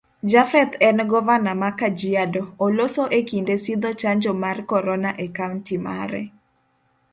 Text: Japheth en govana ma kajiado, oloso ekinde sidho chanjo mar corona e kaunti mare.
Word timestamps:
Japheth 0.31 0.75
en 0.87 0.97
govana 1.11 1.53
ma 1.61 1.69
kajiado, 1.81 2.41
oloso 2.67 3.03
ekinde 3.19 3.55
sidho 3.65 3.91
chanjo 4.01 4.31
mar 4.43 4.57
corona 4.71 5.09
e 5.25 5.27
kaunti 5.37 5.75
mare. 5.85 6.23